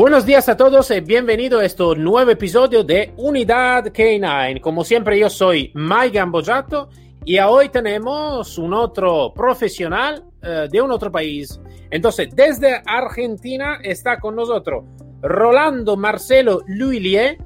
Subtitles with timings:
[0.00, 4.58] Buenos días a todos y bienvenido a este nuevo episodio de Unidad K9.
[4.62, 6.88] Como siempre, yo soy Mike Gambojato
[7.26, 11.60] y hoy tenemos un otro profesional eh, de un otro país.
[11.90, 14.86] Entonces, desde Argentina está con nosotros
[15.20, 17.36] Rolando Marcelo Luilier,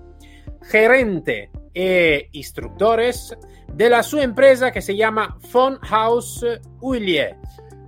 [0.62, 3.36] gerente e instructores
[3.73, 6.46] de la su empresa que se llama Phone House
[6.80, 7.36] Huillier.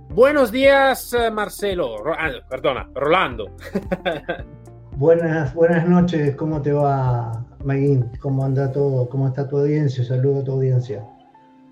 [0.09, 1.97] Buenos días, Marcelo.
[2.17, 3.51] Ah, perdona, Rolando.
[4.95, 6.35] buenas, buenas noches.
[6.35, 8.09] ¿Cómo te va, Maguín?
[8.19, 9.07] ¿Cómo anda todo?
[9.09, 10.03] ¿Cómo está tu audiencia?
[10.03, 11.05] Saludo a tu audiencia.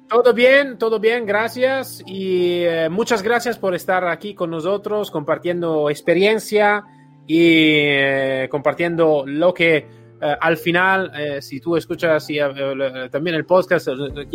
[0.08, 2.03] Todo bien, todo bien, gracias.
[2.05, 6.83] Y eh, muchas gracias por estar aquí con nosotros, compartiendo experiencia
[7.25, 9.88] y eh, compartiendo lo que
[10.26, 13.90] eh, al final, eh, si tú escuchas eh, también el podcast,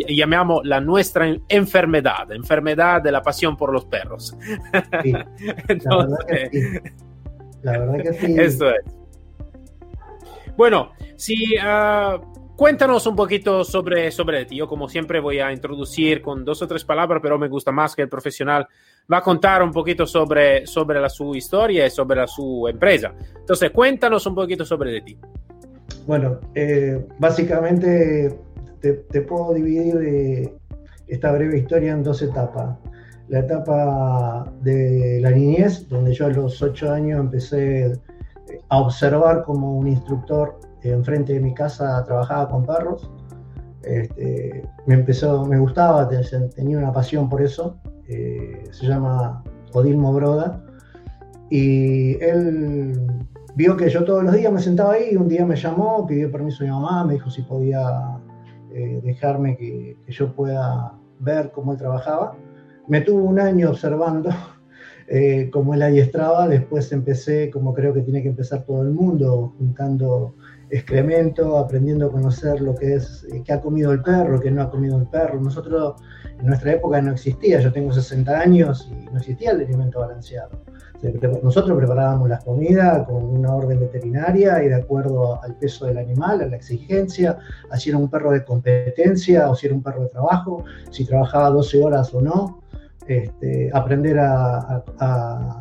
[0.07, 4.33] llamamos la nuestra enfermedad, enfermedad de la pasión por los perros.
[7.61, 8.39] la, verdad que sí.
[8.39, 8.85] Esto es.
[10.55, 11.55] Bueno, si
[12.55, 14.55] cuéntanos un poquito sobre, sobre ti.
[14.57, 17.95] Yo, como siempre, voy a introducir con dos o tres palabras, pero me gusta más
[17.95, 18.67] que el profesional
[19.11, 23.13] va a contar un poquito sobre, sobre la, su historia y sobre la, su empresa.
[23.35, 25.17] Entonces, cuéntanos un poquito sobre ti.
[26.07, 28.35] Bueno, eh, básicamente
[28.79, 30.53] te, puedo dividir eh,
[31.07, 32.77] esta breve historia en dos etapas.
[33.27, 37.95] La etapa de la niñez, donde yo a los ocho años empecé eh,
[38.69, 43.09] a observar como un instructor enfrente de mi casa trabajaba con perros.
[43.83, 46.09] Este, me empezó, me gustaba,
[46.55, 47.77] tenía una pasión por eso.
[48.07, 49.43] se llama
[49.73, 50.63] Odilmo Broda.
[51.49, 53.07] Y él
[53.55, 56.63] vio que yo todos los días me sentaba ahí, un día me llamó, pidió permiso
[56.63, 58.19] a mi mamá, me dijo si podía
[58.73, 62.35] eh, dejarme que, yo pueda ver cómo él trabajaba.
[62.87, 64.29] Me tuvo un año observando
[65.07, 69.53] eh, cómo él adiestraba, después empecé, como creo que tiene que empezar todo el mundo,
[69.57, 70.35] juntando
[70.71, 74.61] excremento, aprendiendo a conocer lo que es, eh, qué ha comido el perro, qué no
[74.61, 75.39] ha comido el perro.
[75.39, 75.95] Nosotros,
[76.39, 80.61] en nuestra época no existía, yo tengo 60 años y no existía el alimento balanceado.
[81.41, 86.41] Nosotros preparábamos las comidas con una orden veterinaria y de acuerdo al peso del animal,
[86.41, 87.39] a la exigencia,
[87.71, 91.03] a si era un perro de competencia o si era un perro de trabajo, si
[91.05, 92.60] trabajaba 12 horas o no.
[93.07, 94.83] Este, aprender a,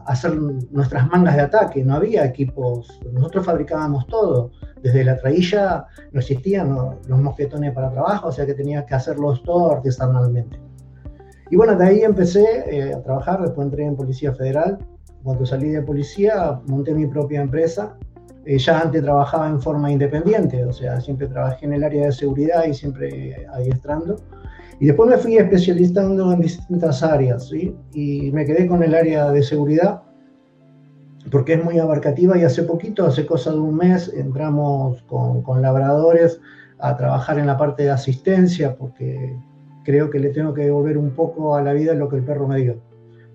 [0.06, 0.36] hacer
[0.70, 1.84] nuestras mangas de ataque.
[1.84, 4.50] No había equipos, nosotros fabricábamos todo.
[4.82, 6.74] Desde la trailla no existían
[7.06, 10.58] los mosquetones para trabajo, o sea que tenía que hacerlos todo artesanalmente.
[11.50, 14.78] Y bueno, de ahí empecé eh, a trabajar, después entré en Policía Federal,
[15.22, 17.96] cuando salí de policía, monté mi propia empresa.
[18.46, 22.12] Eh, ya antes trabajaba en forma independiente, o sea, siempre trabajé en el área de
[22.12, 24.16] seguridad y siempre adiestrando.
[24.80, 27.76] Y después me fui especializando en distintas áreas, ¿sí?
[27.92, 30.02] Y me quedé con el área de seguridad
[31.30, 35.60] porque es muy abarcativa y hace poquito, hace cosa de un mes, entramos con, con
[35.60, 36.40] labradores
[36.78, 39.36] a trabajar en la parte de asistencia porque
[39.84, 42.48] creo que le tengo que devolver un poco a la vida lo que el perro
[42.48, 42.80] me dio.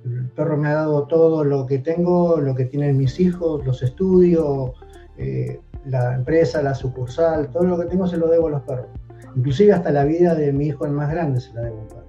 [0.03, 3.83] El perro me ha dado todo lo que tengo, lo que tienen mis hijos, los
[3.83, 4.72] estudios,
[5.17, 8.88] eh, la empresa, la sucursal, todo lo que tengo se lo debo a los perros.
[9.35, 12.06] Inclusive hasta la vida de mi hijo el más grande se la debo un perro.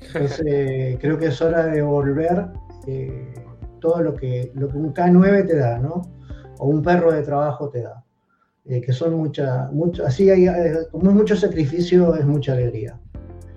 [0.00, 2.48] Entonces creo que es hora de devolver
[2.86, 3.34] eh,
[3.80, 6.02] todo lo que, lo que un K9 te da, ¿no?
[6.58, 8.04] O un perro de trabajo te da.
[8.64, 10.46] Eh, que son muchas, mucho, así hay,
[10.92, 12.98] como es mucho sacrificio, es mucha alegría.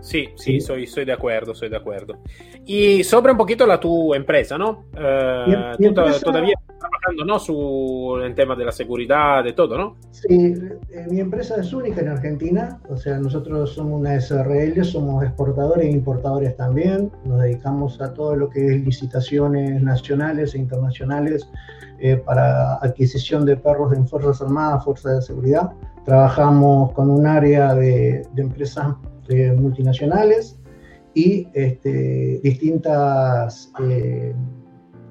[0.05, 2.19] Soy, soy de acuerdo, soy de acuerdo.
[2.63, 4.85] Y sobre un poquito la tu empresa, ¿no?
[4.95, 7.39] Eh, tú todavía estás trabajando, ¿no?
[7.39, 9.97] Su, el tema de la seguridad, de todo, ¿no?
[10.11, 10.53] Sí,
[10.91, 15.87] eh, mi empresa es única en Argentina, o sea, nosotros somos una SRL, somos exportadores
[15.87, 21.49] e importadores también, nos dedicamos a todo lo que es licitaciones nacionales e internacionales
[21.97, 25.71] eh, para adquisición de perros en Fuerzas Armadas, Fuerzas de Seguridad.
[26.05, 28.93] Trabajamos con un área de, de empresas
[29.27, 30.59] este, multinacionales
[31.15, 34.35] y este, distintas, eh,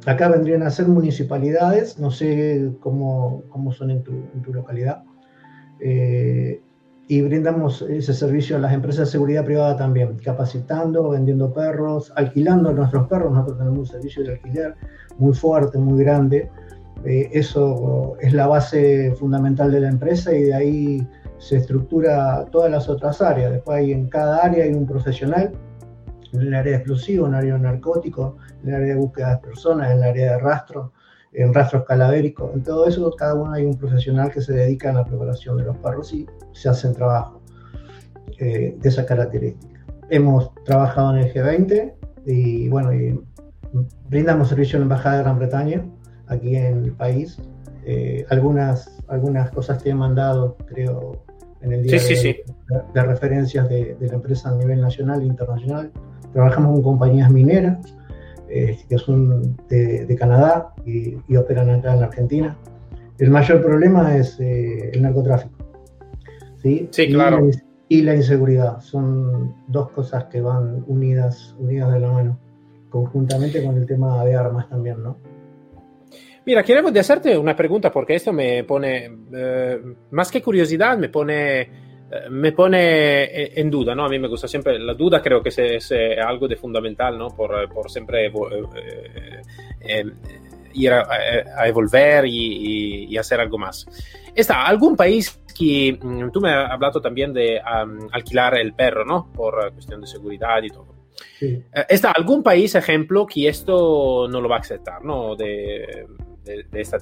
[0.07, 5.03] acá vendrían a ser municipalidades, no sé cómo, cómo son en tu, en tu localidad,
[5.81, 6.61] eh,
[7.09, 12.73] y brindamos ese servicio a las empresas de seguridad privada también, capacitando, vendiendo perros, alquilando
[12.73, 14.75] nuestros perros, nosotros tenemos un servicio de alquiler
[15.19, 16.49] muy fuerte, muy grande,
[17.05, 21.09] Eh, eso es la base fundamental de la empresa y de ahí
[21.45, 23.53] se estructura todas las otras áreas.
[23.53, 25.53] Después hay, en cada área hay un profesional,
[26.33, 29.35] en el área de explosivo, en el área de narcóticos, en el área de búsqueda
[29.35, 30.93] de personas, en el área de rastro,
[31.35, 32.51] en rastros calavéricos.
[32.55, 35.65] En todo eso, cada uno hay un profesional que se dedica a la preparación de
[35.65, 37.43] los perros y se hacen trabajo
[38.39, 39.85] eh, de esa característica.
[40.09, 41.93] Hemos trabajado en el G20
[42.25, 42.91] y bueno,
[44.09, 45.85] brindamos servicio en la Embajada de Gran Bretaña,
[46.27, 47.39] aquí en el país.
[47.85, 51.23] Eh, algunas, algunas cosas que he mandado, creo,
[51.65, 55.91] en el día de, referencias de, la empresa a nivel nacional e internacional.
[56.33, 57.79] Trabajamos con compañías mineras,
[58.49, 62.57] eh, que son de, Canadá y, operan acá en Argentina.
[63.19, 65.55] El mayor problema es eh, el narcotráfico.
[66.63, 66.89] ¿sí?
[66.91, 67.49] sí, claro.
[67.89, 68.81] Y, la inseguridad.
[68.81, 72.39] Son dos cosas que van unidas, unidas de la mano,
[72.91, 75.17] conjuntamente con el tema de armas también, ¿no?
[76.47, 79.81] Mira, quiero hacerte una pregunta porque esto me pone, eh,
[80.11, 81.69] más que curiosidad, me pone, eh,
[82.31, 84.05] me pone en duda, ¿no?
[84.05, 85.93] A mí me gusta siempre, la duda creo que es,
[86.23, 87.29] algo de fundamental, ¿no?
[87.29, 90.05] Por, por siempre eh,
[90.75, 91.09] ir a,
[91.57, 93.87] a evolver y, y, hacer algo más.
[94.35, 97.59] ¿Está algún país que, mm, tú me has hablado también de
[98.13, 99.33] alquilar el perro, ¿no?
[99.33, 100.93] Por cuestión de seguridad y todo.
[101.39, 101.63] Sí.
[101.89, 105.37] ¿Está algún país, ejemplo, que esto no lo va a aceptar, ¿no?
[105.37, 106.07] De,
[106.45, 106.99] de, esta,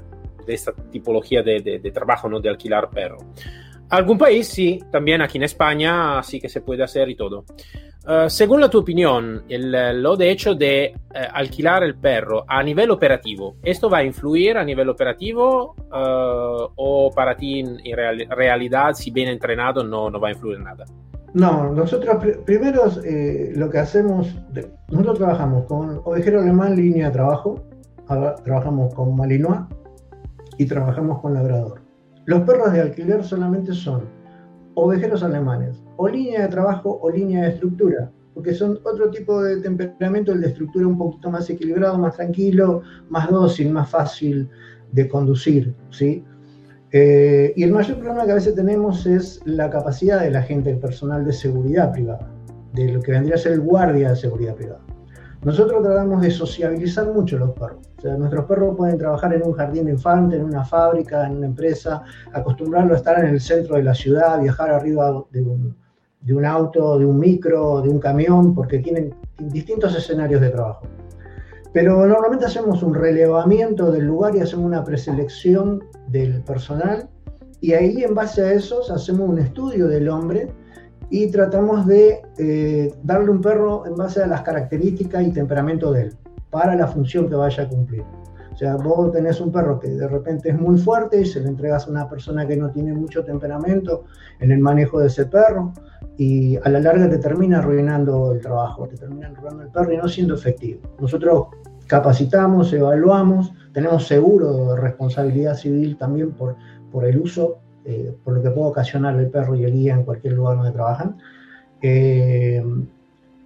[0.47, 2.41] de esta, tipología de, de, trabajo, ¿no?
[2.41, 3.19] De alquilar perro.
[3.91, 7.45] Algún país sí, también aquí en España sí que se puede hacer y todo.
[8.05, 12.61] Uh, según la tu opinión, el, lo de hecho de uh, alquilar el perro a
[12.63, 17.97] nivel operativo, ¿esto va a influir a nivel operativo uh, o para ti en, en
[17.97, 20.85] real, realidad, si bien entrenado, no, no va a influir nada?
[21.35, 24.29] No, nosotros pr primero eh, lo que hacemos,
[24.89, 27.63] nosotros trabajamos con ovejero alemán línea de trabajo,
[28.45, 29.61] trabajamos con Malinois
[30.59, 31.81] y trabajamos con Labrador.
[32.25, 34.03] Los perros de alquiler solamente son
[34.75, 39.61] ovejeros alemanes, o línea de trabajo o línea de estructura, porque son otro tipo de
[39.61, 44.49] temperamento, el de estructura un poquito más equilibrado, más tranquilo, más dócil, más fácil
[44.93, 46.25] de conducir, ¿sí?
[46.93, 50.71] Eh, y el mayor problema que a veces tenemos es la capacidad de la gente,
[50.71, 52.31] el personal de seguridad privada,
[52.75, 54.81] de lo que vendría a ser el guardia de seguridad privada.
[55.45, 57.81] Nosotros tratamos de sociabilizar mucho los perros.
[57.99, 61.39] O sea, nuestros perros pueden trabajar en un jardín de infante, en una fábrica, en
[61.39, 62.03] una empresa,
[62.33, 65.77] acostumbrarlo a estar en el centro de la ciudad, viajar arriba de un,
[66.21, 70.87] de un auto, de un micro, de un camión, porque tienen distintos escenarios de trabajo.
[71.73, 77.09] Pero normalmente hacemos un relevamiento del lugar y hacemos una preselección del personal
[77.63, 80.49] y ahí en base a eso hacemos un estudio del hombre
[81.13, 86.05] y tratamos de eh, darle un perro en base a las características y temperamento de
[86.05, 86.15] él,
[86.51, 88.03] para la función que vaya a cumplir.
[88.51, 91.49] O sea, vos tenés un perro que de repente es muy fuerte y se le
[91.49, 94.05] entregas a una persona que no tiene mucho temperamento
[94.41, 95.75] en el manejo de ese perro
[96.17, 99.99] y a la larga te termina arruinando el trabajo, te termina arruinando el perro y
[99.99, 100.81] no siendo efectivo.
[100.99, 101.49] Nosotros
[101.89, 106.57] capacitamos, evaluamos, tenemos seguro de responsabilidad civil también por,
[106.91, 110.05] por el uso eh, por lo que puede ocasionar el perro y el guía en
[110.05, 111.19] cualquier lugar donde trabajan.
[111.83, 112.63] Eh,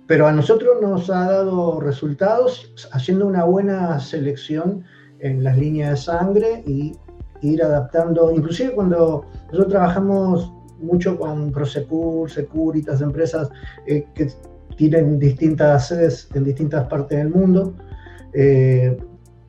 [0.06, 4.84] pero a nosotros nos ha dado resultados haciendo una buena selección
[5.20, 6.92] en las líneas de sangre y
[7.42, 13.48] ir adaptando, inclusive cuando nosotros trabajamos mucho con Prosegur, Securitas, empresas
[13.86, 14.28] eh, que
[14.76, 17.74] tienen distintas sedes en distintas partes del mundo.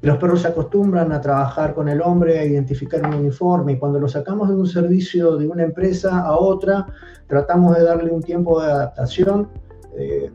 [0.01, 3.99] Los perros se acostumbran a trabajar con el hombre, a identificar un uniforme y cuando
[3.99, 6.85] lo sacamos de un servicio de una empresa a otra,
[7.25, 9.49] tratamos de darle un tiempo de adaptación.
[9.97, 10.31] Eh,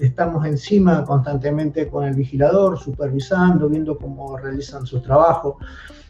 [0.00, 5.58] estamos encima constantemente con el vigilador, supervisando, viendo cómo realizan su trabajo.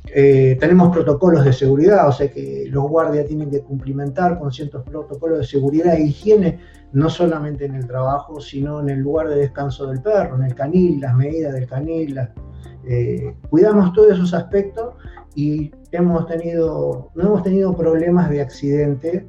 [0.07, 4.83] Eh, tenemos protocolos de seguridad, o sea que los guardias tienen que cumplimentar con ciertos
[4.85, 6.61] protocolos de seguridad e higiene,
[6.93, 10.55] no solamente en el trabajo, sino en el lugar de descanso del perro, en el
[10.55, 12.31] canil, las medidas del canil, las
[12.88, 14.95] eh, cuidamos todos esos aspectos
[15.35, 19.26] y hemos tenido, no hemos tenido problemas de accidente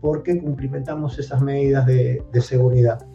[0.00, 3.06] porque cumplimentamos esas medidas de, seguridad.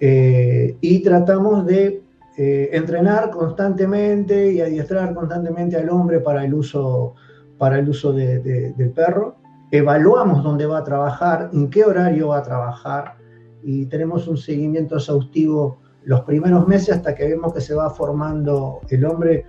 [0.00, 2.02] Eh, y tratamos de
[2.36, 7.14] eh, entrenar constantemente y adiestrar constantemente al hombre para el uso,
[7.58, 9.36] para el uso del perro.
[9.70, 13.16] Evaluamos dónde va a trabajar, en qué horario va a trabajar
[13.62, 18.80] y tenemos un seguimiento exhaustivo los primeros meses hasta que vemos que se va formando
[18.88, 19.46] el hombre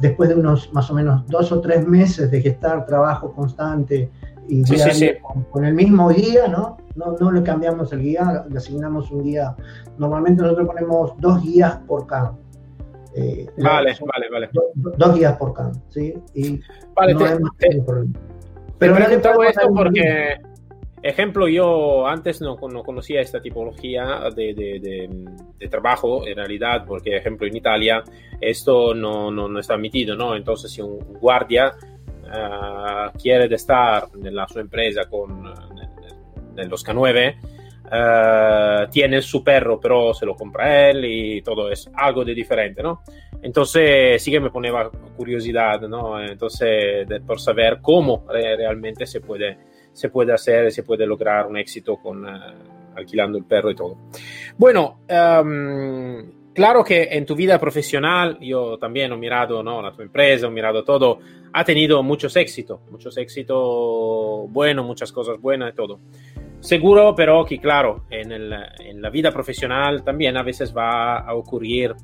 [0.00, 4.10] después de unos más o menos dos o tres meses de gestar trabajo constante
[4.48, 4.62] y
[5.50, 6.76] Con, el mismo guía, ¿no?
[6.94, 7.16] ¿no?
[7.18, 9.56] No le cambiamos el guía, le asignamos un guía.
[9.98, 12.32] Normalmente nosotros ponemos dos guías por can.
[13.14, 14.50] Eh, vale, vale, vale.
[14.74, 16.14] dos días por can, ¿sí?
[16.34, 16.60] Y
[16.94, 17.82] vale, no te, te,
[18.78, 20.36] Pero te esto porque,
[21.08, 25.08] ejemplo, yo antes no, no conocía esta tipología de, de,
[25.58, 28.02] de, trabajo, en realidad, porque, ejemplo, en Italia
[28.40, 30.36] esto no, no, no está admitido, ¿no?
[30.36, 31.74] Entonces, si un guardia
[32.24, 35.44] uh, quiere estar en la su empresa con
[36.56, 37.36] en los K9,
[37.86, 42.82] Uh, tiene su perro, pero se lo compra él y todo es algo de diferente,
[42.82, 43.02] ¿no?
[43.40, 46.20] Entonces sí que me poneva curiosidad, ¿no?
[46.20, 49.56] Entonces, de, por saber cómo realmente se puede,
[49.96, 52.28] se puede hacer, se puede lograr un éxito con uh,
[52.94, 53.96] alquilando el perro y todo.
[54.58, 59.80] Bueno, um, claro que en tu vida profesional, yo también he mirado, ¿no?
[59.80, 61.18] La tu empresa, he mirado todo,
[61.54, 65.98] ha tenido muchos éxitos, muchos éxitos buenos, muchas cosas buenas y todo.
[66.60, 71.94] Seguro, pero que claro, en, la vida profesional también a veces va a ocurrir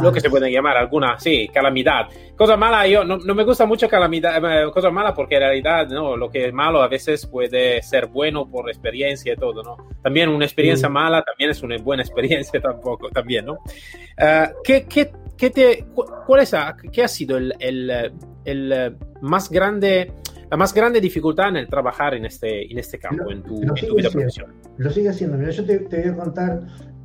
[0.00, 2.08] lo que se puede llamar alguna, sí, calamidad.
[2.36, 5.88] Cosa mala, yo no, no me gusta mucho calamidad, eh, cosa mala porque en realidad
[5.88, 9.76] no, lo que es malo a veces puede ser bueno por experiencia y todo, ¿no?
[10.02, 13.54] También una experiencia mala también es una buena experiencia tampoco, también, ¿no?
[13.54, 15.86] Uh, ¿qué, qué, qué, te,
[16.26, 16.54] cuál es,
[16.92, 18.12] qué ha sido el, el,
[18.44, 20.12] el más grande
[20.50, 23.62] la más grande dificultad en el trabajar en este, en este campo, lo, en, tu,
[23.62, 24.56] en tu, vida profesional?
[24.78, 25.38] Lo sigue haciendo.
[25.38, 26.60] Mira, yo te, te voy a contar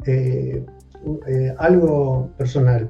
[0.08, 0.66] eh,
[1.28, 2.90] eh, algo personal.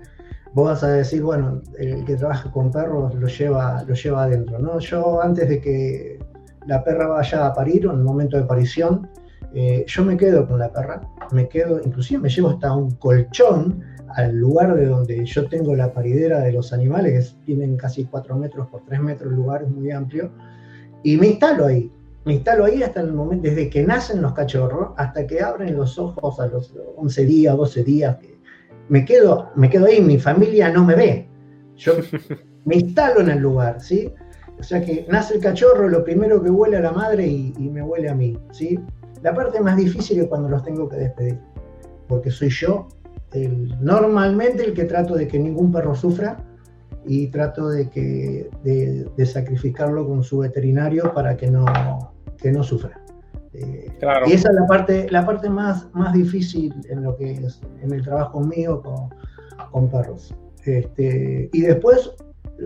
[0.53, 4.57] Vos vas a decir, bueno, el que trabaja con perros lo lleva, lo lleva adentro,
[4.59, 4.79] ¿no?
[4.79, 6.19] Yo antes de que
[6.65, 9.09] la perra vaya a parir o en el momento de parición,
[9.53, 13.81] eh, yo me quedo con la perra, me quedo, inclusive me llevo hasta un colchón
[14.15, 18.35] al lugar de donde yo tengo la paridera de los animales, que tienen casi 4
[18.37, 20.31] metros por 3 metros, el muy amplio,
[21.03, 21.91] y me instalo ahí.
[22.25, 25.97] Me instalo ahí hasta el momento, desde que nacen los cachorros hasta que abren los
[25.99, 28.17] ojos a los 11 días, 12 días.
[28.89, 31.29] Me quedo, me quedo ahí, mi familia no me ve.
[31.75, 31.93] Yo
[32.65, 34.11] me instalo en el lugar, ¿sí?
[34.59, 37.69] O sea que nace el cachorro, lo primero que huele a la madre y, y
[37.69, 38.79] me huele a mí, ¿sí?
[39.21, 41.39] La parte más difícil es cuando los tengo que despedir,
[42.07, 42.87] porque soy yo
[43.79, 46.37] normalmente el que trato de que ningún perro sufra
[47.05, 51.65] y trato de, que, de, sacrificarlo con su veterinario para que no,
[52.45, 53.01] que no sufra.
[53.53, 53.91] Eh,
[54.27, 57.91] y esa es la parte, la parte más, más difícil en lo que es en
[57.91, 59.09] el trabajo mío con,
[59.71, 60.35] con perros.
[60.63, 62.11] Este, y después,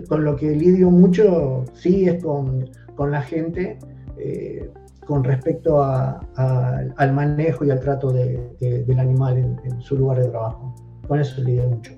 [0.10, 3.80] con lo que lidio mucho, sí es con, con la gente,
[4.18, 4.70] eh,
[5.06, 10.76] con respecto al manejo y al trato del animal en, su lugar de trabajo.
[11.08, 11.94] Con eso se lidia mucho.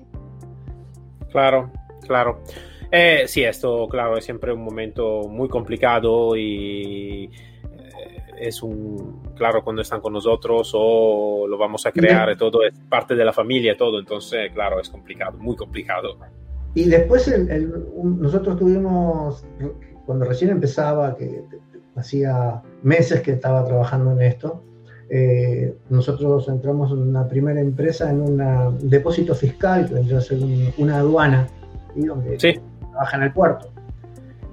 [1.32, 1.68] Claro,
[2.06, 2.38] claro.
[2.92, 7.28] Eh, sí, esto, claro, es siempre un momento muy complicado y
[8.42, 13.14] es un, claro, cuando están con nosotros o lo vamos a crear, todo es parte
[13.14, 16.16] de la familia, todo, entonces, claro, es complicado, muy complicado.
[16.74, 17.32] Y después
[18.02, 19.44] nosotros tuvimos,
[20.06, 21.44] cuando recién empezaba, que
[21.96, 24.62] hacía meses que estaba trabajando en esto.
[25.10, 30.38] Eh, nosotros entramos en una primera empresa en un depósito fiscal, que vendría a ser
[30.78, 31.46] una aduana,
[31.94, 32.06] ¿sí?
[32.06, 33.72] donde trabaja en el puerto.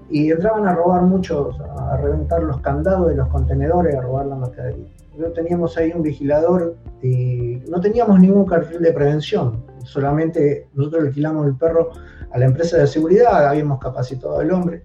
[0.09, 4.35] Y entraban a robar muchos, a reventar los candados de los contenedores, a robar la
[4.35, 4.87] mercadería.
[5.11, 11.45] Nosotros teníamos ahí un vigilador y no teníamos ningún cartel de prevención, solamente nosotros alquilamos
[11.47, 11.89] el perro
[12.31, 14.83] a la empresa de seguridad, habíamos capacitado al hombre.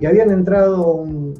[0.00, 1.34] Y habían entrado un,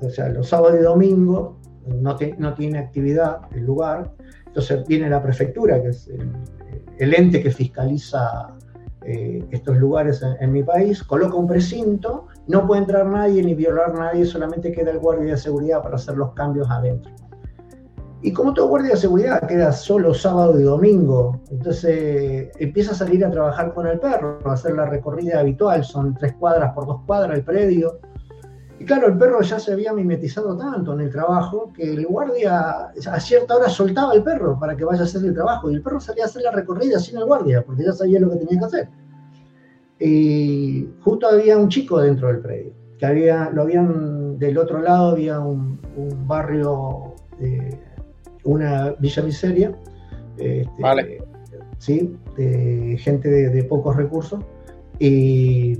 [0.00, 1.54] o sea, los sábados y domingos
[1.86, 4.12] no, no tiene actividad el lugar,
[4.46, 6.10] entonces viene la prefectura, que es
[6.98, 8.54] el, ente que fiscaliza
[9.04, 13.94] eh, estos lugares en, mi país, coloca un precinto, no puede entrar nadie ni violar
[13.94, 17.12] nadie, solamente queda el guardia de seguridad para hacer los cambios adentro.
[18.24, 23.24] Y como todo guardia de seguridad queda solo sábado y domingo, entonces empieza a salir
[23.24, 27.00] a trabajar con el perro, a hacer la recorrida habitual, son tres cuadras por dos
[27.04, 27.98] cuadras el predio,
[28.82, 32.90] y claro, el perro ya se había mimetizado tanto en el trabajo que el guardia
[32.90, 35.82] a cierta hora soltaba el perro para que vaya a hacer el trabajo y el
[35.82, 38.58] perro salía a hacer la recorrida sin el guardia porque ya sabía lo que tenía
[38.58, 38.88] que hacer.
[40.04, 45.10] Y justo había un chico dentro del predio, que había, lo habían, del otro lado
[45.10, 45.78] había un,
[46.26, 47.14] barrio,
[48.42, 49.72] una villa miseria,
[50.38, 51.22] este,
[51.78, 52.16] ¿sí?
[52.36, 54.40] de gente de, de pocos recursos,
[54.98, 55.78] y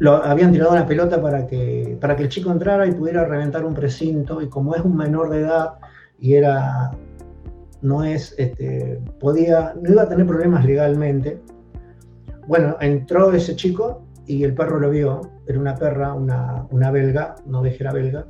[0.00, 3.64] lo, habían tirado una pelota para que, para que el chico entrara y pudiera reventar
[3.64, 5.74] un precinto, y como es un menor de edad
[6.18, 6.90] y era,
[7.82, 11.40] no es, este, podía, no iba a tener problemas legalmente,
[12.46, 17.36] bueno, entró ese chico y el perro lo vio, era una perra, una, una belga,
[17.46, 18.26] no dejera belga,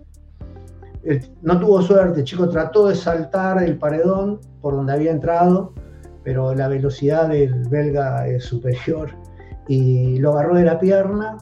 [1.43, 5.73] no tuvo suerte, el chico trató de saltar el paredón por donde había entrado
[6.23, 9.11] pero la velocidad del belga es superior.
[9.69, 11.39] Y lo agarró de la pierna,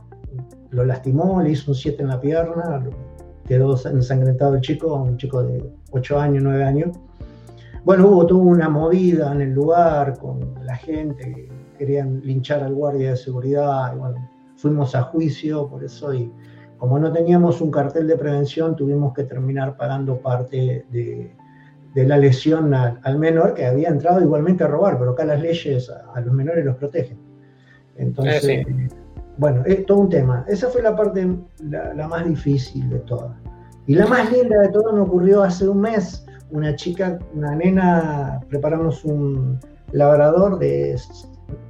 [0.70, 2.84] lo lastimó, le hizo un 7 en la pierna,
[3.46, 6.96] quedó ensangrentado el chico, un chico de 8 años, 9 años.
[7.84, 13.10] Bueno, hubo tuvo una movida en el lugar con la gente, querían linchar al guardia
[13.10, 16.30] de seguridad, y bueno, fuimos a juicio por eso y
[16.78, 21.34] como no teníamos un cartel de prevención, tuvimos que terminar pagando parte de,
[21.94, 26.20] la lesión al, menor que había entrado igualmente a robar, pero acá las leyes a,
[26.20, 27.18] los menores los protegen.
[27.96, 28.88] Entonces, eh,
[29.36, 30.44] bueno, es todo un tema.
[30.46, 31.26] Esa fue la parte
[31.68, 33.32] la, más difícil de todas.
[33.88, 36.24] Y la más linda de todo me ocurrió hace un mes.
[36.52, 39.58] Una chica, una nena, preparamos un
[39.90, 40.92] labrador de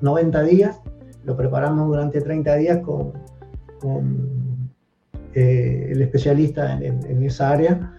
[0.00, 0.80] 90 días,
[1.24, 3.12] lo preparamos durante 30 días con
[5.34, 7.94] eh, el especialista en, esa área,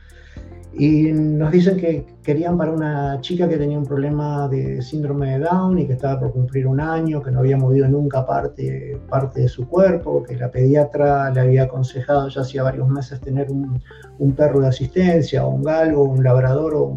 [0.74, 5.40] y nos dicen que querían para una chica que tenía un problema de síndrome de
[5.40, 9.42] Down y que estaba por cumplir un año, que no había movido nunca parte, parte
[9.42, 14.34] de su cuerpo, que la pediatra le había aconsejado ya hacía varios meses tener un,
[14.34, 16.96] perro de asistencia, o un galgo, un labrador o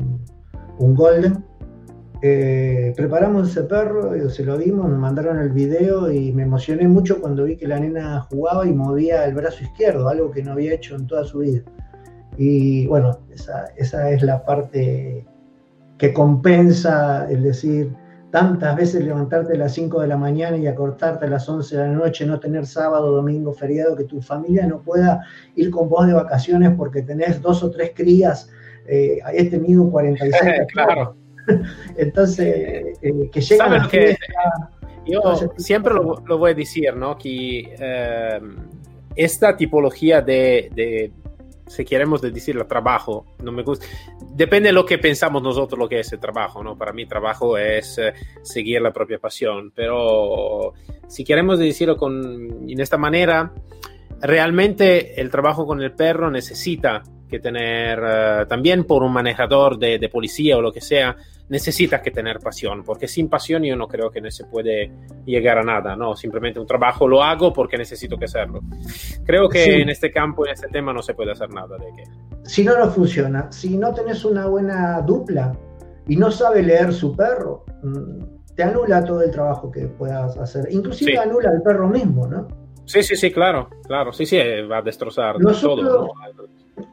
[0.78, 1.44] un golden
[2.24, 7.20] eh, preparamos ese perro, se lo dimos, nos mandaron el video y me emocioné mucho
[7.20, 10.72] cuando vi que la nena jugaba y movía el brazo izquierdo, algo que no había
[10.72, 11.62] hecho en toda su vida.
[12.38, 15.26] Y bueno, esa, es la parte
[15.98, 17.92] que compensa el decir
[18.30, 21.88] tantas veces levantarte a las 5 de la mañana y acortarte a las 11 de
[21.88, 25.26] la noche, no tener sábado, domingo, feriado, que tu familia no pueda
[25.56, 28.48] ir con vos de vacaciones porque tenés dos o tres crías,
[28.86, 30.32] eh, he tenido 46
[30.72, 31.16] claro.
[31.96, 34.16] Entonces, eh, que llega que
[35.06, 35.20] Yo
[35.56, 37.16] siempre lo, voy a decir, ¿no?
[37.16, 38.56] Que em,
[39.16, 41.12] esta tipología de,
[41.66, 43.86] si queremos decir el trabajo, no me gusta.
[44.34, 46.76] Depende de lo que pensamos nosotros lo que es el trabajo, ¿no?
[46.76, 50.72] Para mí trabajo es eh, seguir la propia pasión, pero
[51.08, 53.52] si queremos decirlo con, en esta manera,
[54.20, 59.98] realmente el trabajo con el perro necesita que tener, eh, también por un manejador de,
[59.98, 61.16] de, policía o lo que sea,
[61.52, 64.90] necesitas que tener pasión, porque sin pasión yo no creo que no se puede
[65.26, 66.16] llegar a nada, ¿no?
[66.16, 68.60] Simplemente un trabajo lo hago porque necesito que hacerlo.
[69.22, 72.04] Creo que en este campo, en este tema, no se puede hacer nada de que...
[72.44, 73.52] Si no, no funciona.
[73.52, 75.54] Si no tenés una buena dupla
[76.08, 80.68] y no sabe leer su perro, mm, te anula todo el trabajo que puedas hacer.
[80.70, 82.48] Inclusive anula al perro mismo, ¿no?
[82.86, 84.38] Sí, sí, sí, claro, claro, sí, sí,
[84.70, 86.08] va a destrozar todo.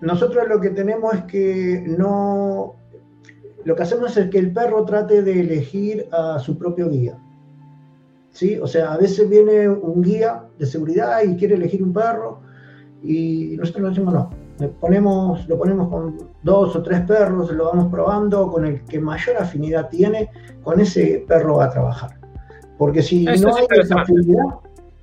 [0.02, 2.79] Nosotros lo que tenemos es que no
[3.66, 7.18] lo que hacemos es que el perro trate de elegir a su propio guía.
[8.32, 8.58] ¿Sí?
[8.58, 12.40] O sea, a veces viene un guía de seguridad y quiere elegir un perro
[13.04, 14.30] y nosotros le decimos no.
[14.60, 19.00] Le ponemos, lo ponemos con dos o tres perros, lo vamos probando, con el que
[19.00, 20.30] mayor afinidad tiene,
[20.64, 22.20] con ese perro va a trabajar.
[22.78, 24.46] Porque si no hay esa afinidad,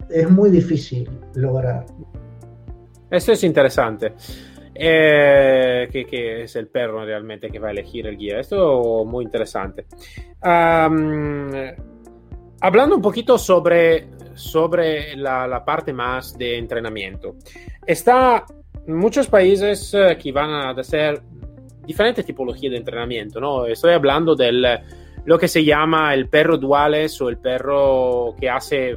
[0.08, 1.86] es muy difícil lograr.
[3.10, 4.14] Eso es interesante.
[4.78, 8.40] Eh, que, es el perro realmente que va a elegir el guía.
[8.40, 9.86] Esto es muy interesante.
[12.60, 17.36] hablando un poquito sobre, sobre la, parte más de entrenamiento.
[17.86, 18.44] Está
[18.86, 21.22] muchos países eh, que van a hacer
[21.86, 23.66] diferentes tipologías de entrenamiento, ¿no?
[23.66, 24.64] Estoy hablando del
[25.24, 28.96] lo que se llama el perro duales o el perro que hace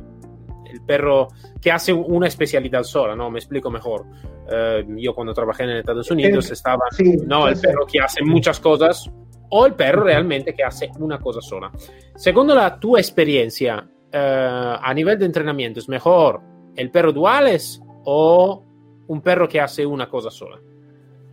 [0.72, 1.28] el perro
[1.62, 3.30] que hace una especialidad sola, ¿no?
[3.30, 4.06] Me explico mejor.
[4.52, 6.86] Eh, yo cuando trabajé en Estados Unidos estaba,
[7.26, 9.10] no, el perro que hace muchas cosas
[9.52, 11.72] o el perro realmente que hace una cosa sola.
[12.16, 16.42] Segundo la tu experiencia eh, a nivel de entrenamiento, ¿es mejor
[16.76, 18.64] el perro duales o
[19.08, 20.60] un perro que hace una cosa sola?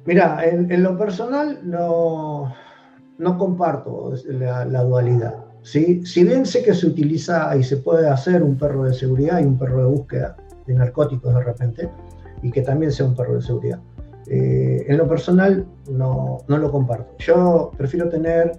[0.04, 2.54] Mira, en, lo personal no,
[3.18, 5.45] no comparto la, dualidad.
[5.66, 6.06] ¿Sí?
[6.06, 9.44] Si bien sé que se utiliza y se puede hacer un perro de seguridad y
[9.44, 11.90] un perro de búsqueda de narcóticos de repente,
[12.42, 13.80] y que también sea un perro de seguridad.
[14.28, 17.16] Eh, en lo personal no, no, lo comparto.
[17.18, 18.52] Yo prefiero tener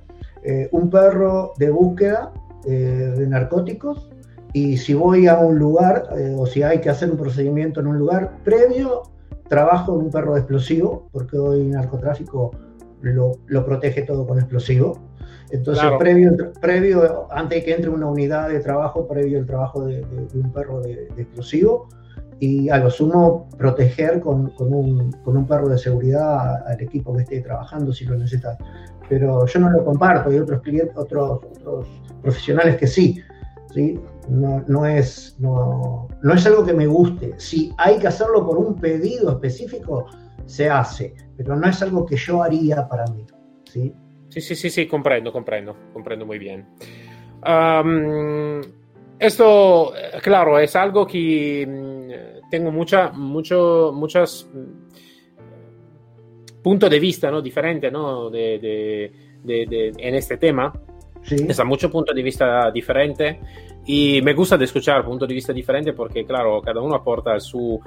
[0.43, 2.33] eh, un perro de búsqueda
[2.65, 4.09] eh, de narcóticos
[4.53, 7.97] y si voy a un lugar o si hay que hacer un procedimiento en un
[7.97, 9.03] lugar previo,
[9.49, 12.51] trabajo en un perro de explosivo, porque hoy narcotráfico
[13.01, 14.99] lo, lo protege todo con explosivo.
[15.49, 20.05] Entonces, previo, previo, antes de que entre una unidad de trabajo, previo el trabajo de,
[20.33, 21.87] un perro de, de explosivo,
[22.39, 27.15] y a lo sumo proteger con, con, un, con, un, perro de seguridad al equipo
[27.15, 28.57] que esté trabajando si lo necesita.
[29.09, 31.87] Pero yo no lo comparto, hay otros clientes, otros, otros
[32.21, 33.21] profesionales que sí.
[33.73, 33.99] ¿sí?
[34.29, 37.33] No, no, es, no, no es algo que me guste.
[37.37, 40.05] Si hay que hacerlo por un pedido específico,
[40.47, 43.25] se hace, pero no es algo que yo haría para mí.
[43.65, 43.93] ¿sí?
[44.29, 46.65] Sí, sí, sí, sí, comprendo, comprendo, comprendo muy bien.
[49.19, 57.41] esto, claro, es algo que mm, tengo mucha, mucho, muchas mm, puntos de vista ¿no?
[57.41, 58.29] diferentes ¿no?
[58.29, 59.11] De, de,
[59.43, 60.73] de, en este tema.
[61.23, 61.35] Sí.
[61.47, 63.37] Es a muchos puntos de vista diferentes
[63.85, 67.79] y me gusta de escuchar puntos de vista diferentes porque, claro, cada uno aporta su,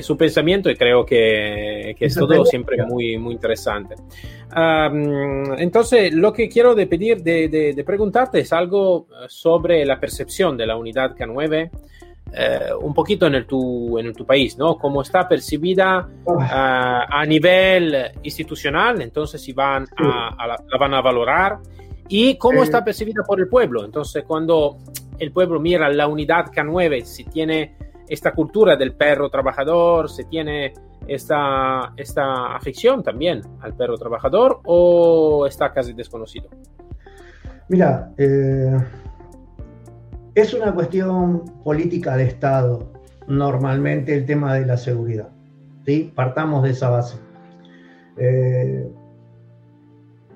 [0.00, 3.94] su pensamiento y creo que, que es todo siempre muy, muy interesante.
[4.54, 9.98] Um, entonces, lo que quiero de pedir, de, de, de, preguntarte es algo sobre la
[9.98, 11.70] percepción de la unidad K9.
[12.30, 14.76] Eh, un poquito en el, tu, en el tu país, ¿no?
[14.76, 20.92] Cómo está percibida uh, a nivel institucional, entonces si van a, a la, la, van
[20.92, 21.58] a valorar,
[22.06, 23.82] y cómo eh, está percibida por el pueblo.
[23.82, 24.76] Entonces, cuando
[25.18, 27.76] el pueblo mira la unidad K9, si tiene
[28.08, 30.72] esta cultura del perro trabajador, si tiene
[31.06, 36.48] esta, esta afición también al perro trabajador o está casi desconocido?
[37.68, 38.76] Mira, eh,
[40.34, 42.92] es una cuestión política de Estado,
[43.26, 45.28] normalmente el tema de la seguridad.
[45.84, 46.12] ¿sí?
[46.14, 47.18] Partamos de esa base.
[48.16, 48.90] Eh,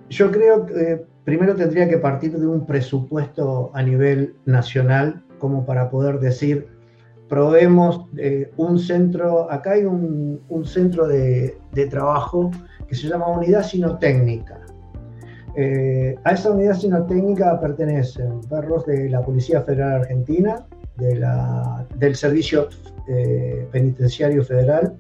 [0.09, 5.91] yo creo que primero tendría que partir de un presupuesto a nivel nacional como para
[5.91, 6.69] poder decir,
[7.33, 11.57] probemos eh, un centro, acá hay un, centro de,
[11.88, 12.51] trabajo
[12.87, 14.61] que se llama Unidad Sinotécnica.
[15.57, 20.66] Eh, a esa unidad sinotécnica pertenecen perros de la Policía Federal Argentina,
[20.99, 22.68] del Servicio
[23.09, 24.95] eh, Penitenciario Federal,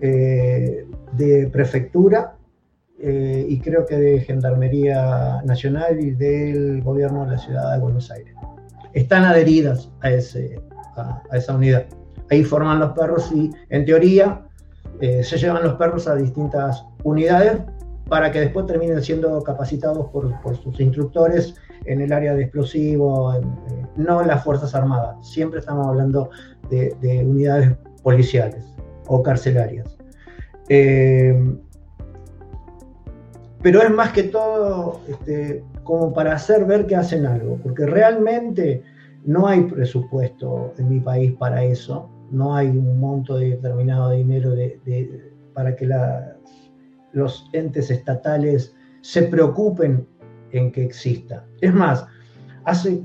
[0.00, 2.34] de Prefectura,
[2.98, 8.10] eh, y creo que de Gendarmería Nacional y del Gobierno de la Ciudad de Buenos
[8.10, 8.34] Aires.
[8.94, 10.62] Están adheridas a, ese,
[10.96, 11.86] a, esa unidad.
[12.30, 14.42] Ahí forman los perros y, en teoría,
[15.00, 17.58] eh, se llevan los perros a distintas unidades
[18.08, 23.38] para que después terminen siendo capacitados por, por sus instructores en el área de explosivos,
[23.96, 25.16] no en las Fuerzas Armadas.
[25.26, 26.30] Siempre estamos hablando
[26.70, 28.64] de, de unidades policiales
[29.06, 29.96] o carcelarias.
[30.68, 31.34] Eh,
[33.62, 38.82] pero es más que todo este, como para hacer ver que hacen algo, porque realmente
[39.24, 44.50] no hay presupuesto en mi país para eso, no hay un monto de determinado dinero
[44.50, 45.88] de, para que
[47.12, 50.06] los entes estatales se preocupen
[50.52, 51.44] en que exista.
[51.60, 52.06] Es más,
[52.64, 53.02] hace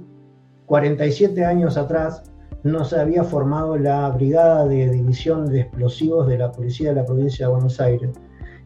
[0.66, 2.24] 47 años atrás
[2.64, 7.06] no se había formado la Brigada de División de Explosivos de la Policía de la
[7.06, 8.10] Provincia de Buenos Aires.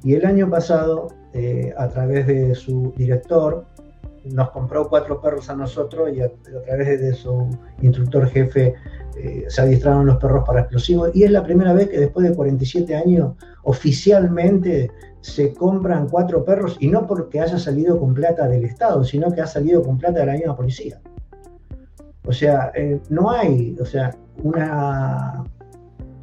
[0.03, 3.65] Y el año pasado eh, a través de su director,
[4.25, 6.31] nos compró cuatro perros a nosotros y a,
[6.65, 7.49] través de su
[7.81, 8.75] instructor jefe
[9.17, 11.11] eh, se adiestraron los perros para explosivos.
[11.13, 16.77] Y es la primera vez que después de 47 años oficialmente se compran cuatro perros
[16.79, 20.19] y no porque haya salido con plata del Estado, sino que ha salido con plata
[20.19, 20.99] de la misma policía.
[22.25, 25.43] O sea, eh, no hay, o sea, una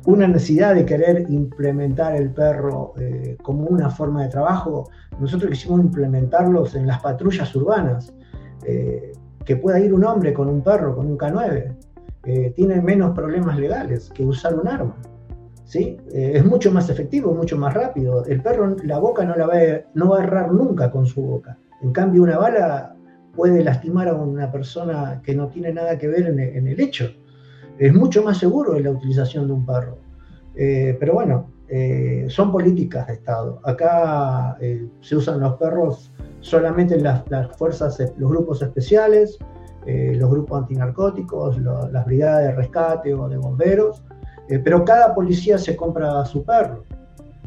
[0.09, 4.89] una necesidad de querer implementar el perro eh, como una forma de trabajo,
[5.21, 8.15] nosotros quisimos implementarlos en las patrullas urbanas,
[8.65, 9.13] eh,
[9.45, 11.77] que pueda ir un hombre con un perro, con un K9,
[12.25, 14.97] eh, tiene menos problemas legales que usar un arma.
[15.65, 15.99] ¿sí?
[16.11, 18.25] es mucho más efectivo, mucho más rápido.
[18.25, 21.21] El perro, la boca no, la va, a, no va a errar nunca con su
[21.21, 21.59] boca.
[21.83, 22.97] En cambio, una bala
[23.37, 27.11] puede lastimar a una persona que no tiene nada que ver en el hecho
[27.79, 29.99] es mucho más seguro la utilización de un perro.
[30.55, 33.61] Eh, pero bueno, eh, son políticas de Estado.
[33.65, 37.23] Acá eh, se usan los perros solamente en las,
[37.57, 39.39] fuerzas, los grupos especiales,
[39.87, 44.05] los grupos antinarcóticos, las brigadas de rescate o de bomberos,
[44.63, 46.85] pero cada policía se compra su perro.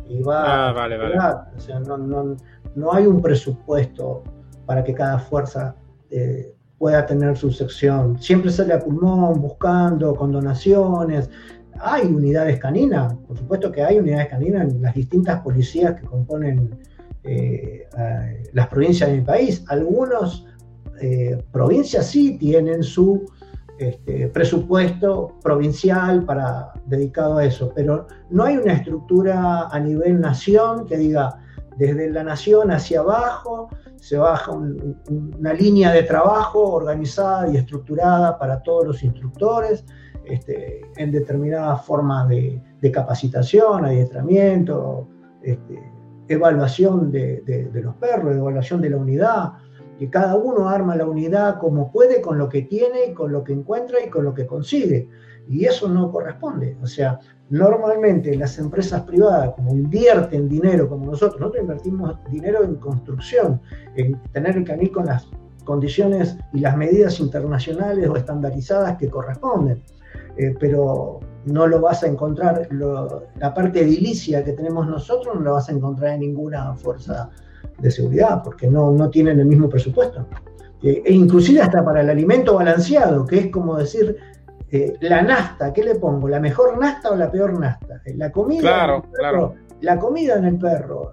[0.10, 1.18] Y va ah, vale, vale.
[1.56, 2.36] O sea, no, no,
[2.74, 4.24] no, hay un presupuesto
[4.66, 5.76] para que cada fuerza
[6.82, 8.20] pueda tener su sección.
[8.20, 11.30] Siempre sale a pulmón buscando con donaciones.
[11.80, 16.76] Hay unidades caninas, por supuesto que hay unidades caninas en las distintas policías que componen
[17.24, 17.88] eh,
[18.54, 19.64] las provincias de mi país.
[19.68, 20.44] Algunas
[21.00, 23.28] eh, provincias sí tienen su
[23.78, 30.88] este, presupuesto provincial para, dedicado a eso, pero no hay una estructura a nivel nación
[30.88, 31.42] que diga
[31.78, 33.70] desde la nación hacia abajo
[34.02, 39.86] se baja una línea de trabajo organizada y estructurada para todos los instructores
[40.26, 45.08] este, en determinadas formas de, capacitación, adiestramiento,
[45.44, 45.80] este,
[46.28, 49.52] evaluación de, los perros, evaluación de la unidad,
[50.00, 53.54] que cada uno arma la unidad como puede, con lo que tiene, con lo que
[53.54, 55.10] encuentra y con lo que consigue.
[55.50, 56.78] Y eso no corresponde.
[56.82, 57.20] O sea,
[57.52, 63.60] Normalmente las empresas privadas, como invierten dinero como nosotros, nosotros invertimos dinero en construcción,
[63.98, 65.28] en tener el canil con las
[65.66, 69.84] condiciones y las medidas internacionales o estandarizadas que corresponden.
[70.38, 75.54] Eh, pero no lo vas a encontrar, la parte edilicia que tenemos nosotros no lo
[75.56, 77.32] vas a encontrar en ninguna fuerza
[77.80, 80.26] de seguridad, porque no, no tienen el mismo presupuesto.
[80.84, 84.16] Eh, e inclusive hasta para el alimento balanceado, que es como decir,
[84.72, 86.28] eh, la nasta, ¿qué le pongo?
[86.28, 88.02] ¿La mejor nasta o la peor nasta?
[88.16, 89.56] La comida, claro, claro.
[89.82, 91.12] la comida en el perro,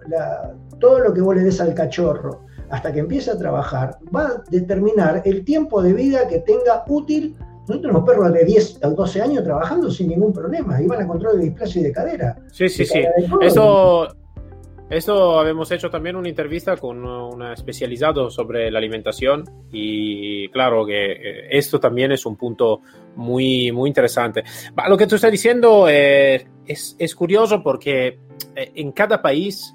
[0.79, 4.43] todo lo que vos le des al cachorro, hasta que empiece a trabajar, va a
[4.51, 7.37] determinar el tiempo de vida que tenga útil
[7.69, 11.37] nosotros tenemos perros de 10 o 12 años trabajando sin ningún problema, iban a control
[11.37, 12.37] de displasia y de cadera.
[12.51, 13.03] Sí, sí, sí.
[13.43, 14.09] Eso,
[14.91, 21.13] eso habíamos hecho también una entrevista con un especializado sobre la alimentación y claro que
[21.13, 22.81] eh, esto también es un punto
[23.17, 24.45] muy, muy interesante.
[24.89, 28.19] Lo que tú estás diciendo eh, es, es, curioso porque
[28.57, 29.75] eh, en cada país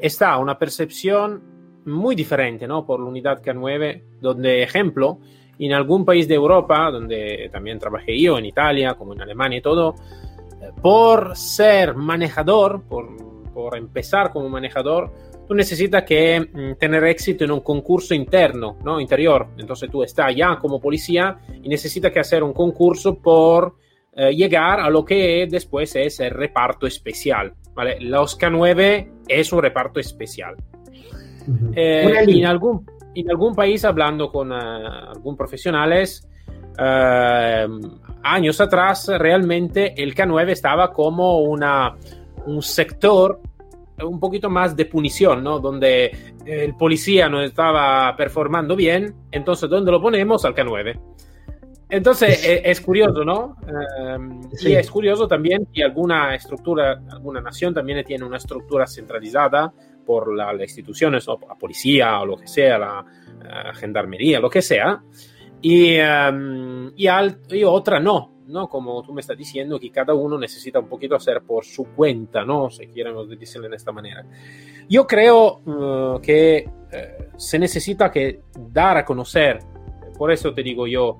[0.00, 1.42] está una percepción
[1.84, 2.84] muy diferente ¿no?
[2.84, 5.20] por la unidad K9, donde, ejemplo,
[5.60, 9.62] en algún país de Europa, donde también trabajé yo, en Italia, como en Alemania y
[9.62, 9.94] todo,
[10.82, 13.29] por ser manejador, por,
[13.60, 15.12] por empezar como manejador,
[15.46, 18.98] tú necesitas que mm, tener éxito en un concurso interno, ¿no?
[18.98, 19.48] Interior.
[19.58, 23.76] Entonces tú estás ya como policía y necesitas que hacer un concurso por
[24.14, 28.00] eh, llegar a lo que después es el reparto especial, ¿vale?
[28.00, 30.56] La Oscar 9 es un reparto especial.
[31.74, 36.26] eh, en algún en algún país hablando con uh, algún profesionales,
[36.78, 41.96] uh, años atrás realmente el K9 estaba como una,
[42.46, 43.40] un sector
[44.04, 45.58] un poquito más de punición, ¿no?
[45.58, 50.44] Donde el policía no estaba performando bien, entonces ¿dónde lo ponemos?
[50.44, 51.00] Al K9.
[51.90, 53.56] Entonces es, es curioso, ¿no?
[54.16, 54.70] Um, sí.
[54.70, 59.72] Y es curioso también que alguna estructura, alguna nación también tiene una estructura centralizada
[60.06, 63.04] por las la instituciones, o la policía o lo que sea, la,
[63.42, 65.02] la gendarmería, lo que sea,
[65.62, 68.68] y, um, y, al, y, otra no, ¿no?
[68.68, 72.44] Como tú me estás diciendo, que cada uno necesita un poquito hacer por su cuenta,
[72.44, 72.70] ¿no?
[72.70, 74.24] Si quieren decirlo de esta manera.
[74.88, 79.60] Yo creo uh, que uh, se necesita que dar a conocer,
[80.18, 81.18] por eso te digo yo,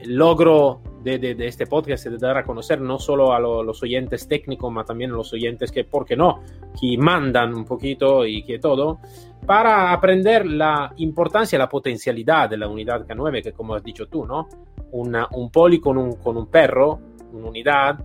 [0.00, 3.82] el logro de, de, este podcast de dar a conocer no solo a lo, los
[3.82, 6.40] oyentes técnicos, pero también a los oyentes que, ¿por qué no?,
[6.78, 8.98] que mandan un poquito y que todo,
[9.46, 14.26] para aprender la importancia la potencialidad de la unidad K9, que como has dicho tú,
[14.26, 14.48] ¿no?
[14.92, 17.00] Un poli con un, perro,
[17.32, 18.04] una unidad,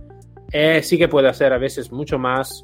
[0.52, 2.62] eh, sí que puede hacer a veces mucho más,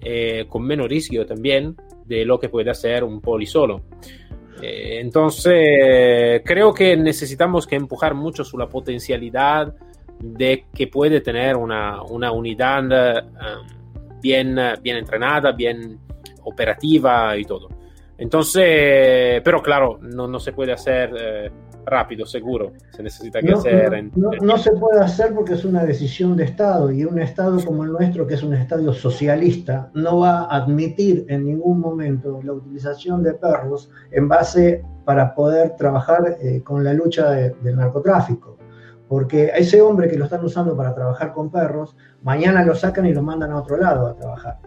[0.00, 3.82] eh, con menos riesgo también, de lo que puede hacer un poli solo.
[4.60, 9.74] Eh, entonces, creo que necesitamos que empujar mucho sobre la potencialidad
[10.20, 15.98] de que puede tener una, unidad um, bien, entrenada, bien
[16.44, 17.68] operativa y todo.
[18.16, 21.50] Entonces, pero claro, no, se puede hacer eh,
[21.86, 22.72] rápido, seguro.
[22.90, 23.94] Se necesita que no, hacer.
[23.94, 24.12] En...
[24.14, 27.84] No, no, se puede hacer porque es una decisión de Estado y un Estado como
[27.84, 32.52] el nuestro, que es un Estado socialista, no va a admitir en ningún momento la
[32.52, 38.58] utilización de perros en base para poder trabajar eh, con la lucha de, del narcotráfico.
[39.08, 43.06] Porque a ese hombre que lo están usando para trabajar con perros, mañana lo sacan
[43.06, 44.58] y lo mandan a otro lado a trabajar.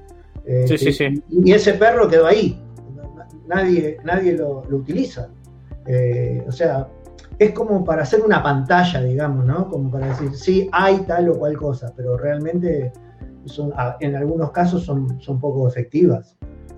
[0.45, 1.23] Eh, sí, sí, sí.
[1.30, 2.62] Y, ese perro quedó ahí,
[3.47, 5.30] nadie, nadie lo, lo utiliza.
[5.88, 6.88] Eh, o sea,
[7.39, 9.69] es como para hacer una pantalla, digamos, ¿no?
[9.69, 12.93] Como para decir, sí, hay tal o cual cosa, pero realmente
[13.45, 16.36] son, en algunos casos son, son poco efectivas.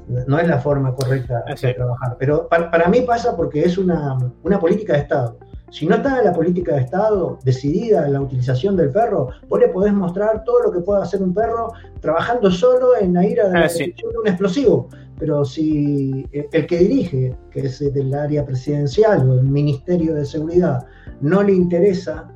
[0.07, 2.15] No es la forma correcta de trabajar.
[2.17, 5.37] Pero para, para, mí pasa porque es una, una política de Estado.
[5.69, 9.67] Si no está la política de Estado decidida en la utilización del perro, vos le
[9.67, 13.59] podés mostrar todo lo que pueda hacer un perro trabajando solo en la ira de,
[13.59, 13.93] ah, sí.
[13.97, 14.87] de un explosivo
[15.19, 20.85] pero si el que dirige, que es del área presidencial o el Ministerio de Seguridad,
[21.21, 22.31] no le interesa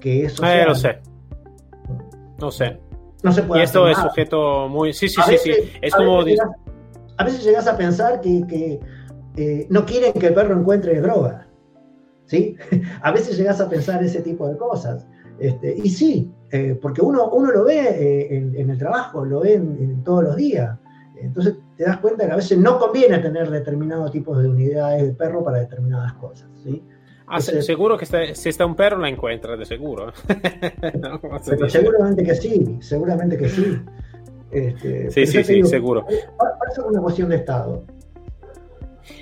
[0.00, 0.66] que eso eh, sea...
[0.66, 0.98] No sé.
[2.38, 2.80] No sé.
[3.22, 4.08] No se puede y esto es nada.
[4.10, 4.92] sujeto muy...
[4.92, 5.78] Sí, sí, a sí, veces, sí.
[5.80, 6.18] Es a como...
[6.18, 6.56] Veces llegas,
[7.16, 8.80] a veces llegas a pensar que, que
[9.36, 11.46] eh, no quieren que el perro encuentre droga.
[12.26, 12.56] ¿Sí?
[13.02, 15.06] a veces llegas a pensar ese tipo de cosas.
[15.38, 19.40] Este, y sí, eh, porque uno, uno lo ve eh, en, en, el trabajo, lo
[19.40, 20.78] ve en, en todos los días.
[21.16, 25.14] Entonces te das cuenta que a veces no conviene tener determinados tipos de unidades de
[25.14, 26.46] perro para determinadas cosas.
[26.62, 26.84] ¿sí?
[27.26, 30.12] Ah, Entonces, seguro que está, si está un perro la encuentra, de seguro.
[31.00, 33.80] no, pero seguramente que sí, seguramente que sí.
[34.50, 36.04] Este, sí, sí, sí, digo, seguro.
[36.04, 37.82] Parece una cuestión de Estado.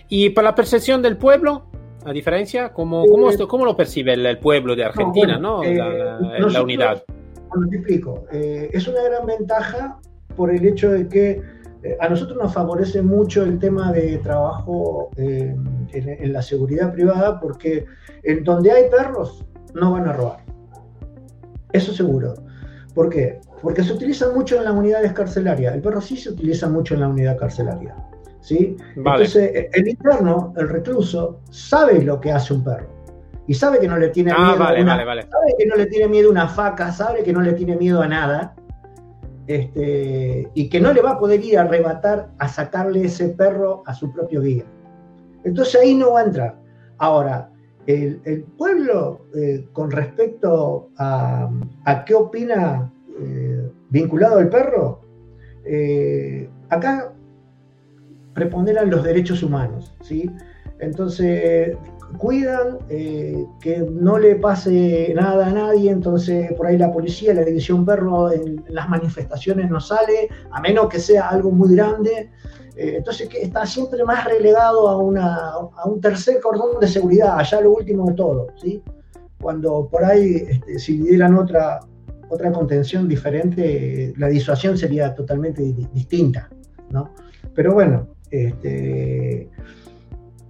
[0.08, 1.66] ¿Y para la percepción del pueblo?
[2.04, 5.58] A diferencia, ¿cómo, eh, cómo, lo percibe el, el, pueblo de Argentina, no?
[5.58, 5.84] Bueno, ¿no?
[5.84, 7.04] Eh, la, nosotros, la, unidad.
[7.50, 8.24] Bueno, te explico.
[8.32, 10.00] Eh, es una gran ventaja
[10.34, 15.10] por el hecho de que eh, a nosotros nos favorece mucho el tema de trabajo
[15.16, 15.54] eh,
[15.92, 17.86] en, la seguridad privada porque
[18.24, 20.40] en donde hay perros no van a robar.
[21.72, 22.34] Eso seguro.
[22.94, 23.40] ¿Por qué?
[23.62, 25.74] Porque se utiliza mucho en las unidades carcelarias.
[25.74, 27.94] El perro sí se utiliza mucho en la unidad carcelaria.
[28.40, 28.76] ¿sí?
[28.96, 32.88] Entonces, e, el interno, el recluso, sabe lo que hace un perro.
[33.46, 36.28] Y sabe que no le tiene ah, miedo una, sabe que no le tiene miedo
[36.28, 38.54] a una faca, sabe que no le tiene miedo a nada
[39.48, 43.82] este, y que no le va a poder ir a arrebatar, a sacarle ese perro
[43.86, 44.64] a su propio guía.
[45.42, 46.58] Entonces ahí no va a entrar.
[46.98, 47.50] Ahora,
[47.86, 51.50] el, pueblo, eh, con respecto a,
[52.04, 55.00] qué opina eh, vinculado al perro,
[55.64, 57.14] eh, acá
[58.34, 60.30] preponderan los derechos humanos, ¿sí?
[60.80, 61.74] Entonces,
[62.16, 67.44] cuidan eh, que no le pase nada a nadie, entonces por ahí la policía, la
[67.44, 72.30] división perro en, las manifestaciones no sale, a menos que sea algo muy grande.
[72.76, 77.38] Eh, entonces que está siempre más relegado a, una, a un tercer cordón de seguridad,
[77.38, 78.82] allá lo último de todo, ¿sí?
[79.40, 81.80] Cuando por ahí, este, si dieran otra,
[82.28, 86.48] otra contención diferente, la disuasión sería totalmente distinta,
[86.90, 87.14] ¿no?
[87.54, 89.50] Pero bueno, este,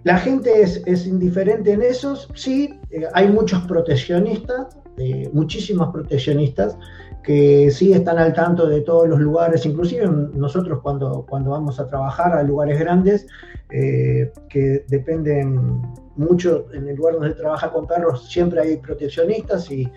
[0.04, 6.76] la gente es, indiferente en esos, sí, eh, hay muchos proteccionistas, eh, muchísimos proteccionistas
[7.22, 11.86] que sí están al tanto de todos los lugares, inclusive nosotros cuando, cuando vamos a
[11.86, 13.26] trabajar a lugares grandes
[13.70, 15.82] eh, que dependen
[16.16, 19.90] mucho, en el lugar donde se trabaja con perros siempre hay proteccionistas y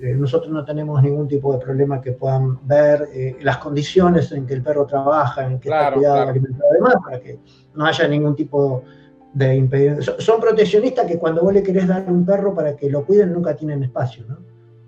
[0.00, 3.08] nosotros no tenemos ningún tipo de problema que puedan ver
[3.40, 7.40] las condiciones en que el perro trabaja, en que está cuidado, alimentado, además, para que
[7.74, 8.97] no haya ningún tipo de
[9.32, 13.32] de Son proteccionistas que cuando vos le querés dar un perro para que lo cuiden
[13.32, 14.38] nunca tienen espacio, ¿no?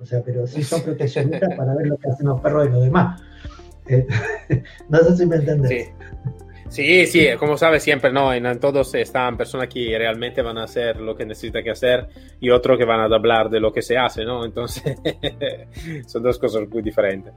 [0.01, 2.83] O sea, pero sí son proteccionistas para ver lo que hacen los perros de los
[2.85, 3.21] demás.
[3.87, 4.07] Eh,
[4.89, 5.71] no sé si me entendés.
[5.71, 6.11] Sí.
[6.71, 8.33] Sí, como sabes siempre, ¿no?
[8.33, 12.07] En, todos están personas que realmente van a hacer lo que necesitan que hacer
[12.41, 14.45] y otros que van a hablar de lo que se hace, ¿no?
[14.45, 14.97] Entonces,
[16.07, 17.35] son dos cosas muy diferentes.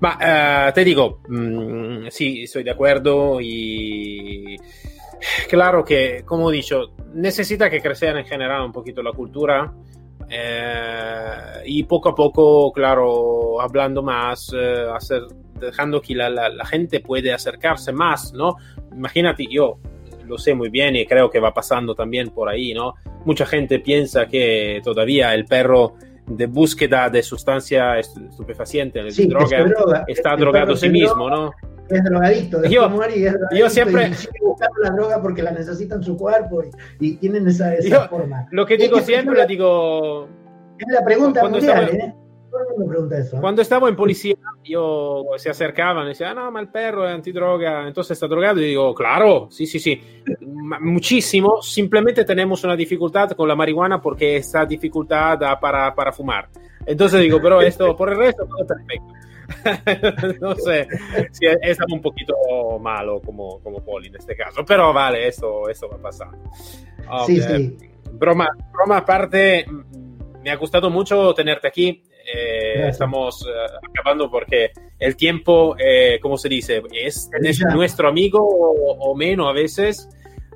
[0.00, 4.56] Ma, uh, te digo, mmm, sí, estoy de acuerdo y
[5.48, 9.72] Claro que, como he dicho, necesita que crecer en general un poquito la cultura
[10.28, 15.22] eh, y poco a poco, claro, hablando más, eh, hacer,
[15.60, 18.56] dejando que la, la, gente puede acercarse más, ¿no?
[18.92, 19.78] Imagínate, yo
[20.26, 22.94] lo sé muy bien y creo que va pasando también por ahí, ¿no?
[23.24, 25.94] Mucha gente piensa que todavía el perro
[26.26, 31.52] de búsqueda de sustancia estupefaciente, de droga, está drogado a sí mismo, ¿no?
[31.96, 32.90] Es drogadito, yo,
[33.52, 36.62] yo siempre buscando la droga porque la necesitan su cuerpo
[37.00, 38.46] y, tienen esa, esa forma.
[38.50, 40.28] Lo que digo siempre, le digo.
[40.78, 42.14] Es la pregunta cuando mundial, estaba, ¿eh?
[42.88, 43.40] Pregunta eso, ¿eh?
[43.40, 47.14] Cuando estaba en policía, yo se acercaban y decían, ah, no, ma el perro es
[47.14, 48.60] antidroga, entonces está drogado.
[48.60, 50.00] Y digo, claro, sí, sí, sí,
[50.80, 51.62] muchísimo.
[51.62, 56.48] Simplemente tenemos una dificultad con la marihuana porque esa dificultad para, para fumar.
[56.84, 59.12] Entonces digo, pero esto, por el resto, todo perfecto.
[60.40, 60.86] no sé
[61.30, 62.34] si es un poquito
[62.80, 66.28] malo como, como Poli en este caso, pero vale, eso, eso va a pasar.
[67.26, 67.76] Sí, sí.
[68.12, 69.66] Broma, broma aparte,
[70.42, 72.02] me ha gustado mucho tenerte aquí.
[72.24, 73.50] Eh, estamos eh,
[73.90, 77.30] acabando porque el tiempo, eh, como se dice, es,
[77.74, 80.08] nuestro amigo o, menos a veces.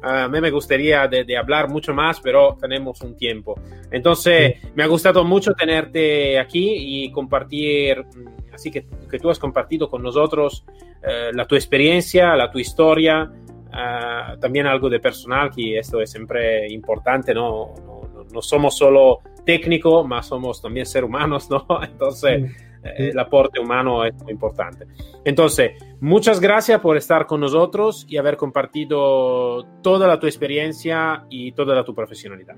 [0.02, 3.58] A mí me gustaría de, hablar mucho más, pero tenemos un tiempo.
[3.90, 9.38] Entonces, me ha gustado mucho tenerte aquí y compartir mm, así que, que tú has
[9.38, 10.64] compartido con nosotros
[11.02, 16.10] eh, la tu experiencia, la tu historia, uh, también algo de personal, que esto es
[16.10, 17.74] siempre importante, ¿no?
[17.84, 21.66] No, no, somos solo técnicos, más somos también seres humanos, ¿no?
[21.82, 22.50] Entonces,
[22.82, 24.86] eh, el aporte humano es muy importante.
[25.24, 31.52] Entonces, muchas gracias por estar con nosotros y haber compartido toda la tu experiencia y
[31.52, 32.56] toda la tu profesionalidad.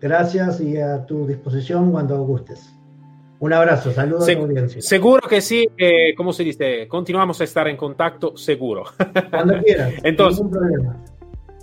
[0.00, 2.77] Gracias y a tu disposición cuando gustes.
[3.40, 4.82] Un abrazo, saludos a la audiencia.
[4.82, 6.88] Seguro que sí, eh, ¿cómo se dice?
[6.88, 8.84] Continuamos a estar en contacto, seguro.
[9.30, 11.04] Cuando quieras, Entonces, ningún problema.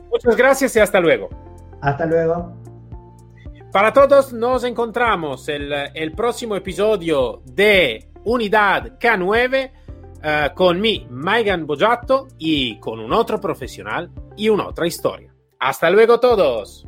[0.09, 1.29] Muchas gracias y hasta luego.
[1.81, 2.53] Hasta luego.
[3.73, 11.67] Para todos, nos encontramos el, el próximo episodio de Unidad K9 uh, con mi, Maigan
[11.67, 15.33] Bojato, y con un otro profesional y una otra historia.
[15.59, 16.87] Hasta luego todos.